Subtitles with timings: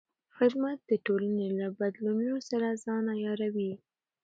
[0.37, 3.73] خدمت د ټولنې له بدلونونو سره ځان عیاروي.